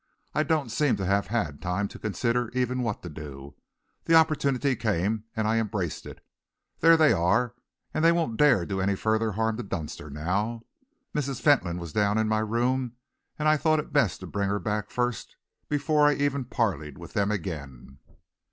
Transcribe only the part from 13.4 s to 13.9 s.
I thought